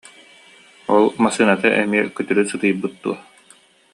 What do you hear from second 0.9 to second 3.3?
Ол массыыната эмиэ көтүрү сытыйбыт дуо